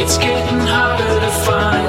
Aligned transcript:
I 0.03 1.80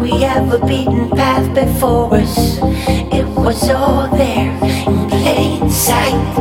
we 0.00 0.22
have 0.22 0.52
a 0.52 0.66
beaten 0.66 1.10
path 1.10 1.54
before 1.54 2.14
us. 2.14 2.58
It 3.12 3.26
was 3.26 3.68
all 3.68 4.08
there 4.16 4.52
in 4.64 5.08
plain 5.10 5.70
sight. 5.70 6.34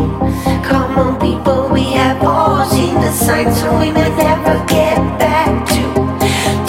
Come 0.64 0.98
on, 0.98 1.20
people, 1.20 1.70
we 1.70 1.84
have 1.94 2.24
all 2.24 2.66
seen 2.66 2.96
the 2.96 3.12
signs, 3.12 3.60
so 3.60 3.78
we 3.80 3.92
may 3.92 4.10
never 4.16 4.66
get 4.66 4.98
back 5.20 5.68
to 5.68 5.84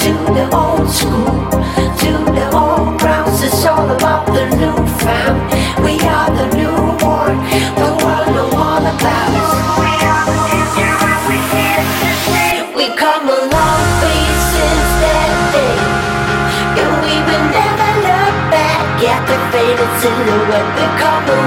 to 0.03 0.13
the 0.35 0.51
old 0.53 0.91
school. 0.91 1.30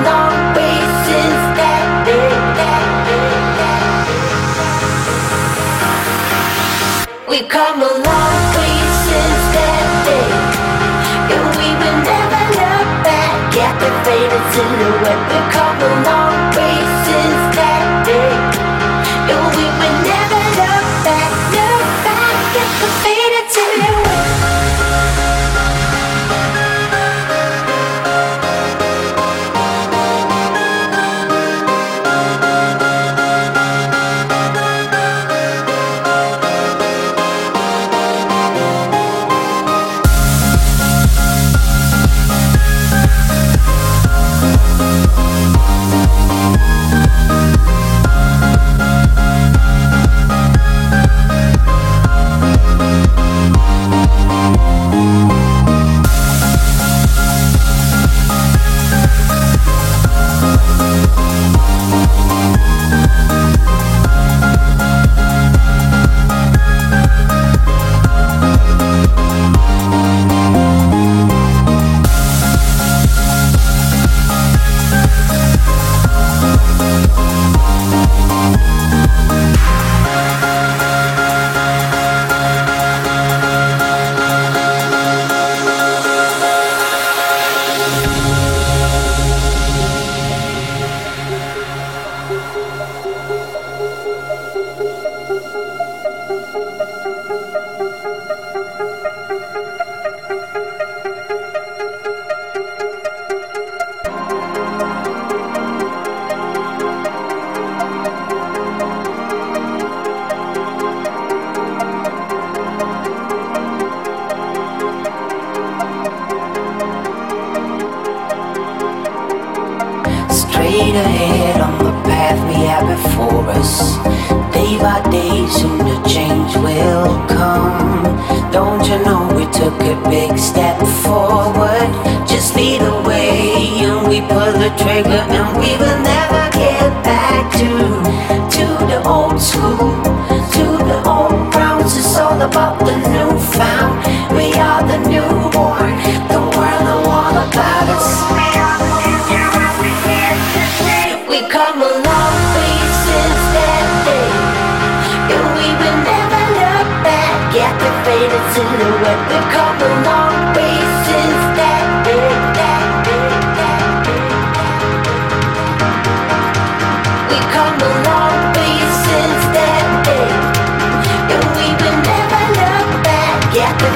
long 0.05 0.53
way 0.53 0.77
since 1.05 1.41
that 1.57 2.05
day. 2.05 2.33
We've 7.27 7.49
come 7.49 7.81
a 7.81 7.93
long 8.07 8.37
way 8.53 8.77
since 9.09 9.43
that 9.57 9.87
day, 10.05 10.31
and 11.33 11.43
we 11.57 11.67
never 12.05 12.43
look 12.61 12.89
back 13.01 13.57
faded 14.05 14.45
silhouette 14.53 15.23
they 15.29 15.43
call 15.49 15.73
long. 16.05 16.52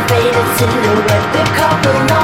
faded 0.07 0.47
silhouette, 0.57 1.33
the 1.33 1.43
copper. 1.57 2.16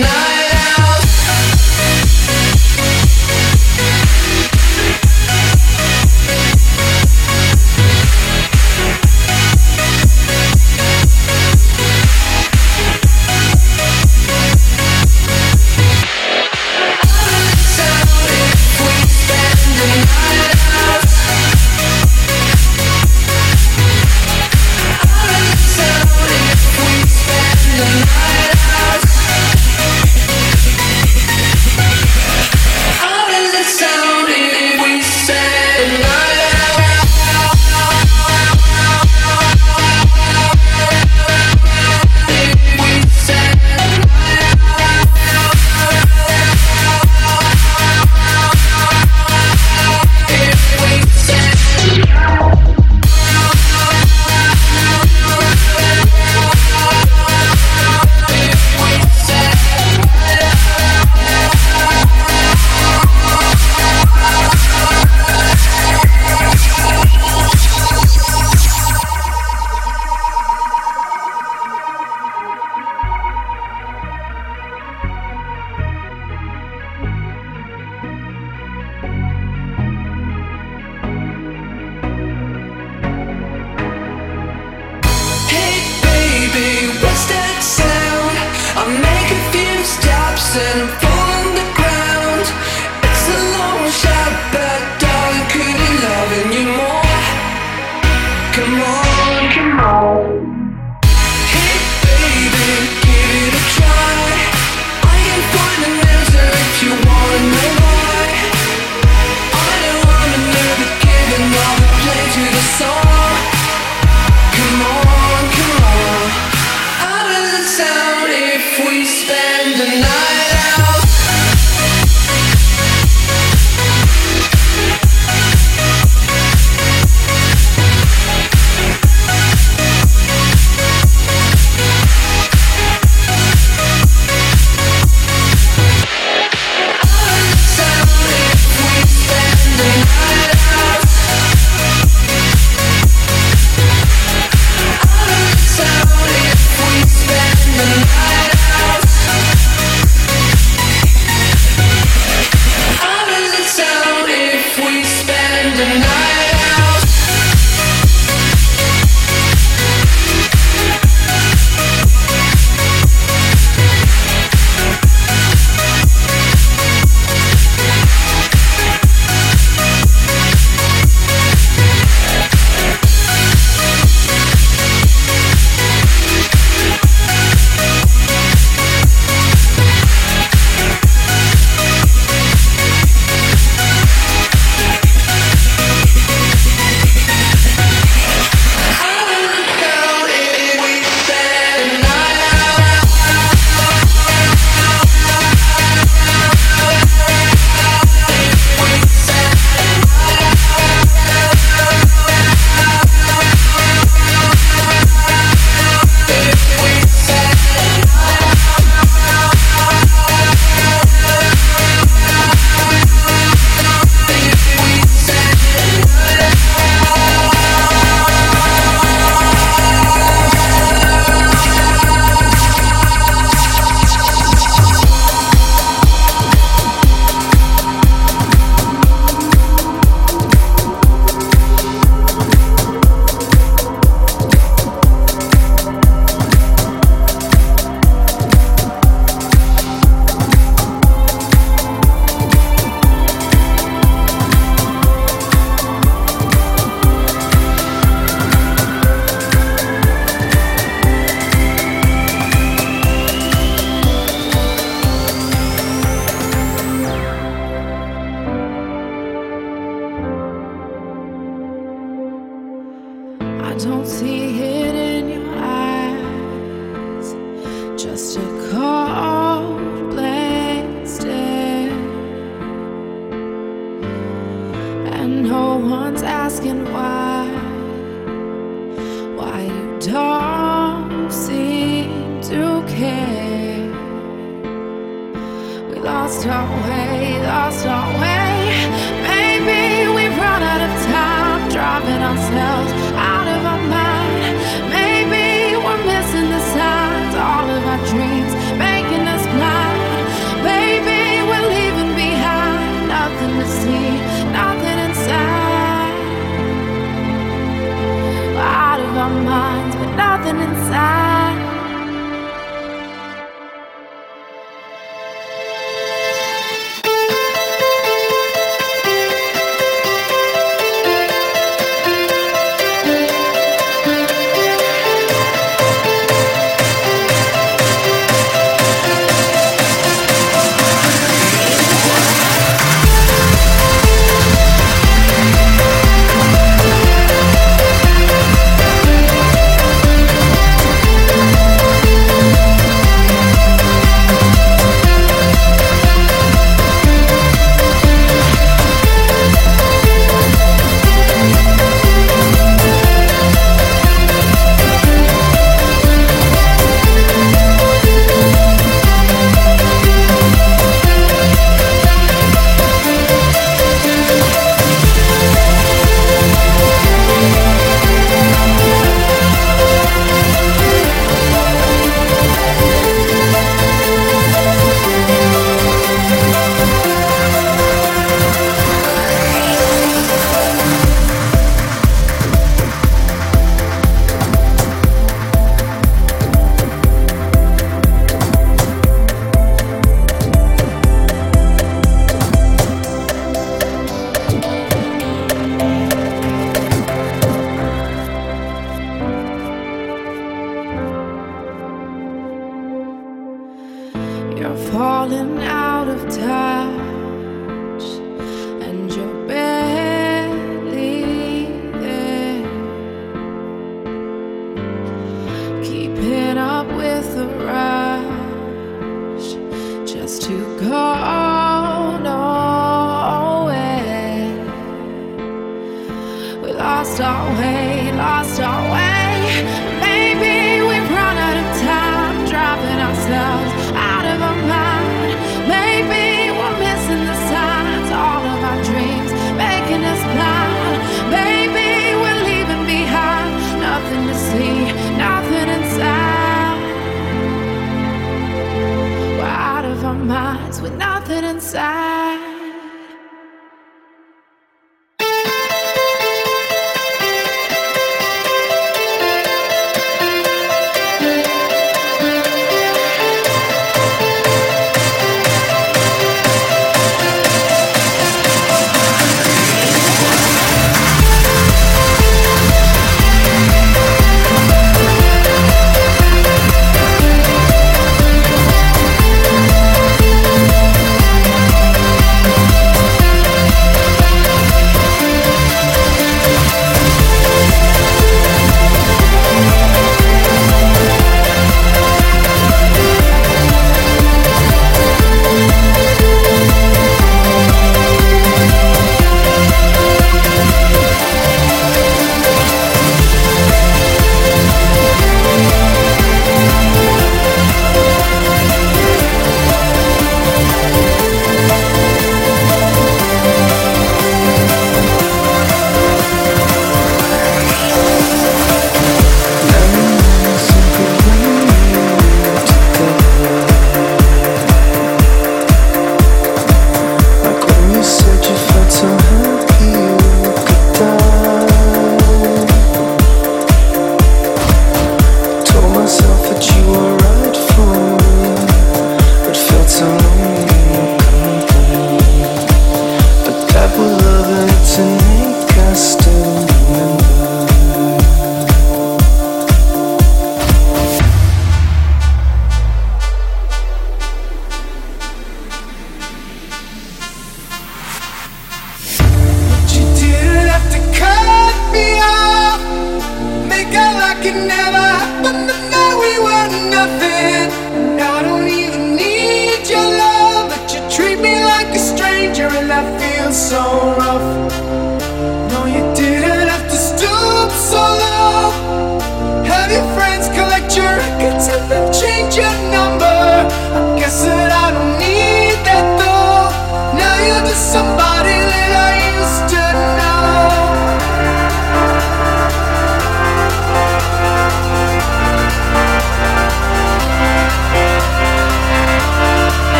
night. 0.00 0.31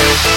Wow. 0.00 0.31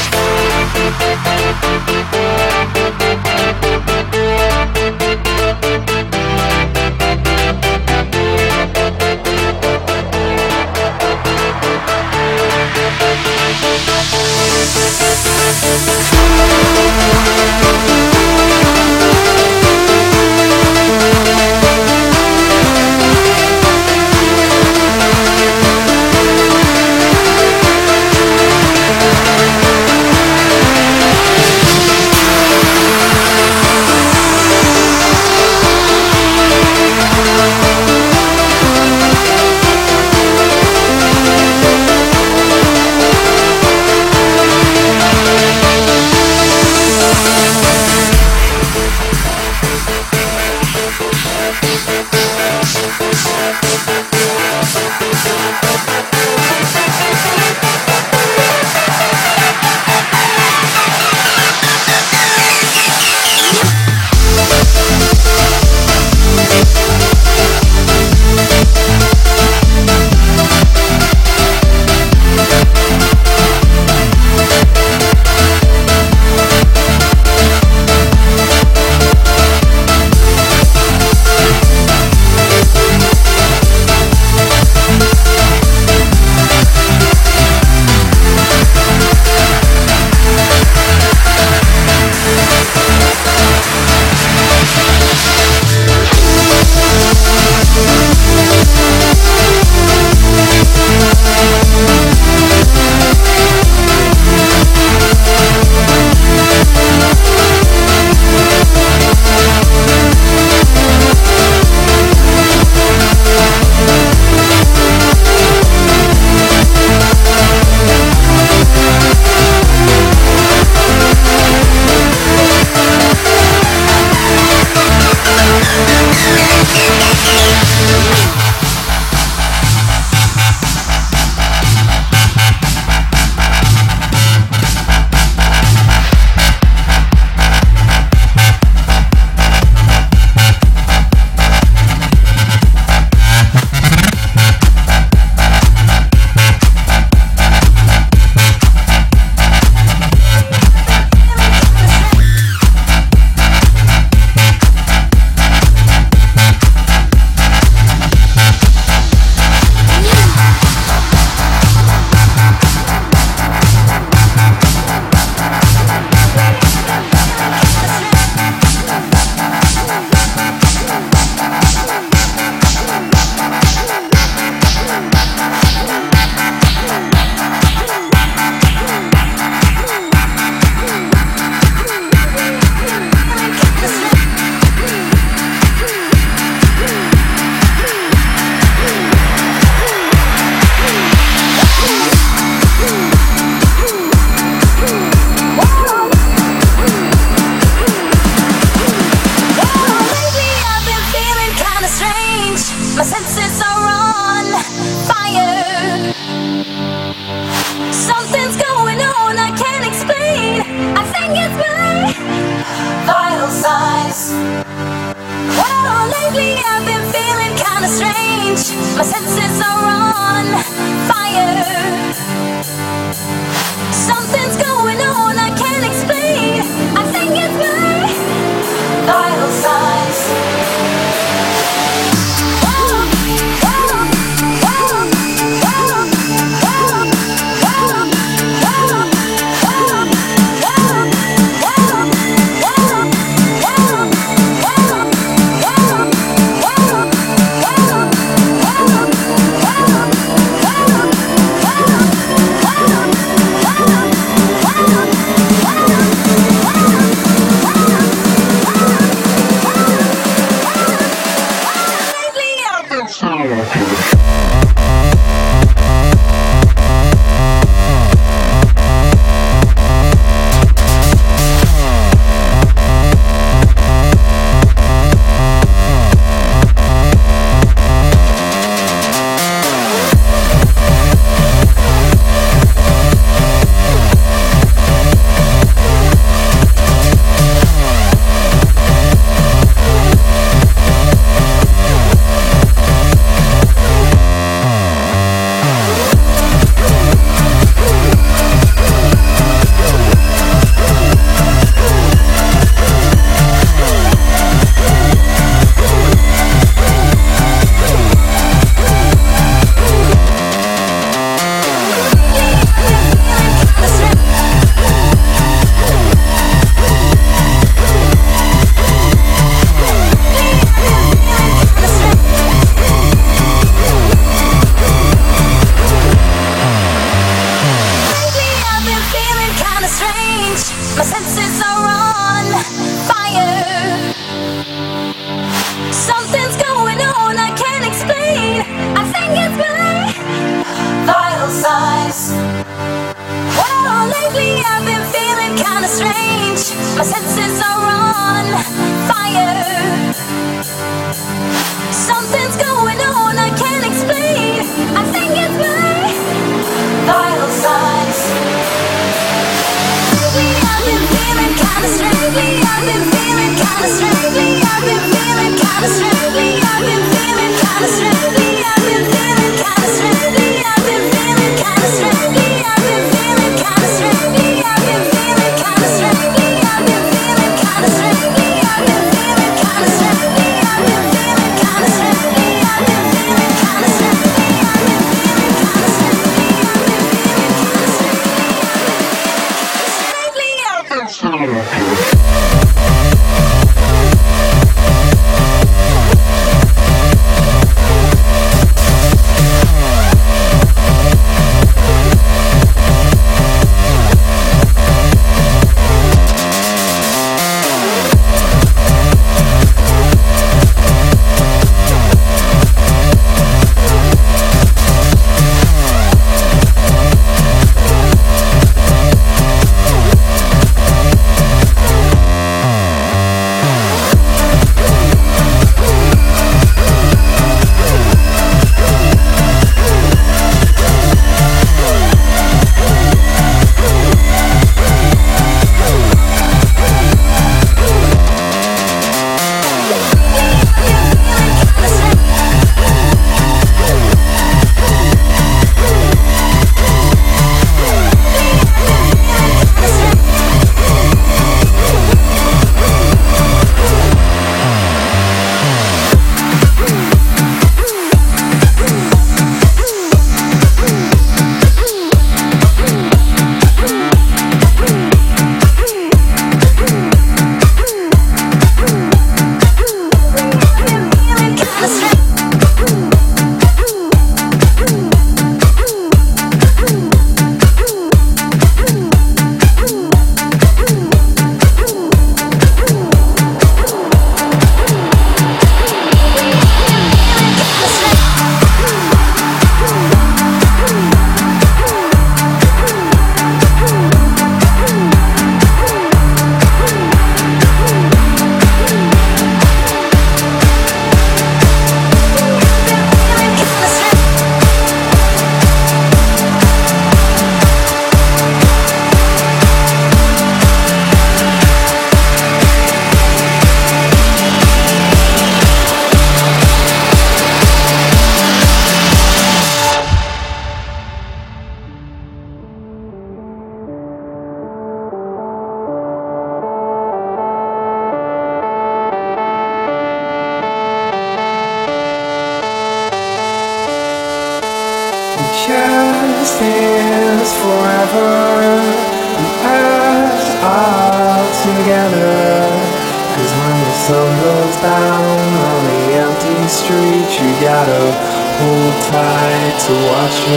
Just 550.46 550.54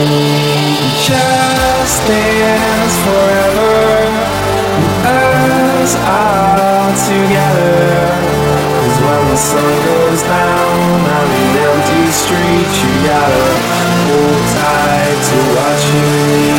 dance 2.05 2.95
forever. 3.05 3.73
Us 5.03 5.95
all 5.95 6.93
when 9.01 9.29
the 9.29 9.35
sun 9.35 9.83
goes 9.85 10.21
down 10.21 11.01
on 11.17 11.27
an 11.41 11.57
empty 11.57 12.05
street, 12.11 12.71
you 12.81 12.91
gotta 13.01 13.47
hold 14.05 14.43
tight 14.53 15.17
to 15.27 15.37
watch 15.57 15.83
you 15.93 16.05
leave. 16.29 16.58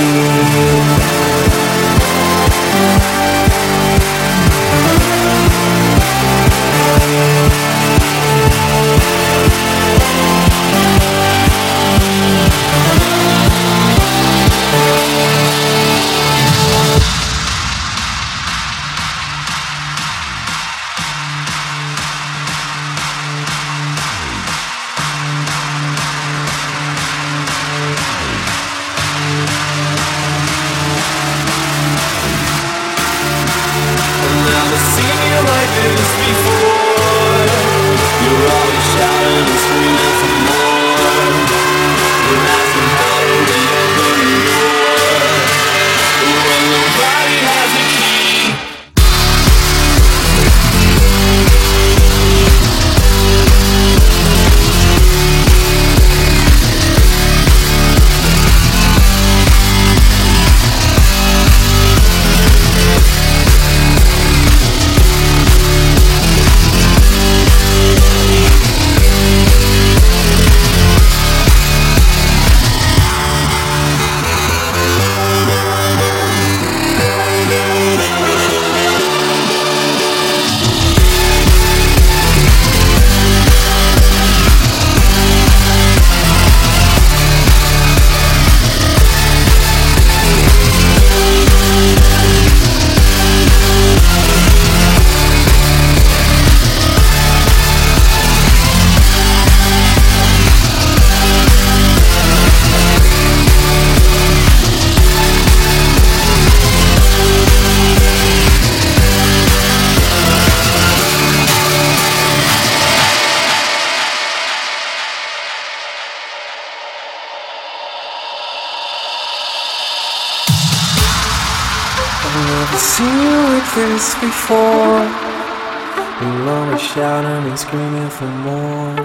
shouting 126.95 127.49
and 127.49 127.59
screaming 127.59 128.11
for 128.11 128.25
more. 128.25 128.97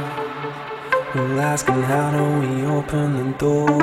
We're 1.13 1.39
asking 1.39 1.83
how 1.83 2.09
do 2.17 2.23
we 2.39 2.65
open 2.65 3.07
the 3.17 3.37
door 3.37 3.79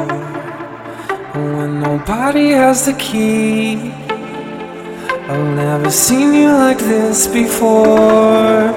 when 1.34 1.80
nobody 1.80 2.50
has 2.50 2.84
the 2.84 2.94
key. 2.94 3.92
I've 5.30 5.55
never 5.55 5.90
seen 5.90 6.34
you 6.34 6.50
like 6.50 6.78
this 6.78 7.28
before. 7.28 8.74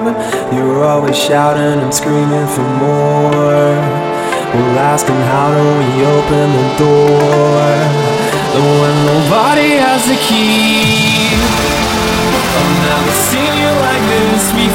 You're 0.54 0.84
always 0.84 1.18
shouting 1.18 1.80
and 1.84 1.94
screaming 1.94 2.48
for 2.56 2.68
more. 2.86 3.82
We're 4.54 4.80
asking 4.94 5.22
how 5.34 5.48
do 5.58 5.66
we 5.82 5.90
open 6.18 6.48
the 6.60 6.70
door 6.86 7.66
when 8.54 8.96
nobody 9.12 9.70
has 9.86 10.06
the 10.06 10.18
key. 10.28 11.34
I've 12.58 12.76
never 12.88 13.14
seen 13.30 13.54
you 13.64 13.72
like 13.88 14.04
this 14.14 14.52
before. 14.54 14.75